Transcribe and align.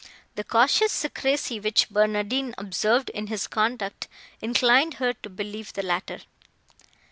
The 0.33 0.43
cautious 0.43 0.91
secrecy 0.91 1.59
which 1.59 1.91
Barnardine 1.91 2.55
observed 2.57 3.11
in 3.11 3.27
his 3.27 3.45
conduct, 3.45 4.07
inclined 4.41 4.95
her 4.95 5.13
to 5.13 5.29
believe 5.29 5.73
the 5.73 5.83
latter. 5.83 6.21